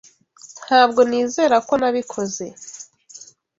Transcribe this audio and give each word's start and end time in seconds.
Ntabwo 0.65 1.01
nizera 1.09 1.55
ko 1.67 1.73
nabikoze 1.81 2.45